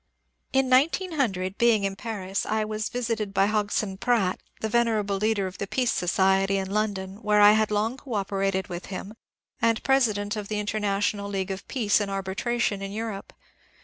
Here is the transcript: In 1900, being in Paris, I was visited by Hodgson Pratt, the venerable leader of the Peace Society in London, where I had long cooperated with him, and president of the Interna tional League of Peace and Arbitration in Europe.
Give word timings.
In 0.51 0.67
1900, 0.67 1.59
being 1.59 1.83
in 1.83 1.95
Paris, 1.95 2.43
I 2.47 2.65
was 2.65 2.89
visited 2.89 3.35
by 3.35 3.45
Hodgson 3.45 3.97
Pratt, 3.99 4.39
the 4.59 4.67
venerable 4.67 5.17
leader 5.17 5.45
of 5.45 5.59
the 5.59 5.67
Peace 5.67 5.91
Society 5.93 6.57
in 6.57 6.71
London, 6.71 7.21
where 7.21 7.39
I 7.39 7.51
had 7.51 7.69
long 7.69 7.97
cooperated 7.97 8.67
with 8.67 8.87
him, 8.87 9.13
and 9.61 9.83
president 9.83 10.35
of 10.35 10.47
the 10.47 10.55
Interna 10.55 10.97
tional 10.97 11.29
League 11.31 11.51
of 11.51 11.67
Peace 11.67 12.01
and 12.01 12.09
Arbitration 12.09 12.81
in 12.81 12.91
Europe. 12.91 13.31